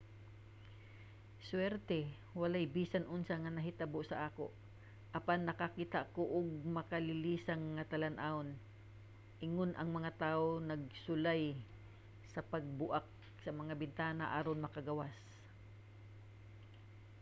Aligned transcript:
"suwerte 1.47 1.99
walay 2.39 2.65
bisan 2.77 3.05
unsa 3.15 3.33
nga 3.41 3.51
nahitabo 3.55 3.99
sa 4.05 4.17
ako 4.27 4.45
apan 5.17 5.41
nakakita 5.43 5.99
ko 6.15 6.21
og 6.37 6.47
makalilisang 6.77 7.63
nga 7.75 7.85
talan-awon 7.91 8.49
ingon 9.45 9.71
ang 9.75 9.89
mga 9.97 10.11
tawo 10.23 10.49
nagsulay 10.69 11.43
sa 12.33 12.41
pagbuak 12.51 13.07
sa 13.43 13.51
mga 13.59 13.73
bintana 13.81 14.25
aron 14.37 14.63
makagawas. 14.65 15.19